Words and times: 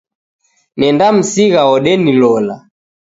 Nendamsigha 0.79 1.61
wodenilola 1.69 2.55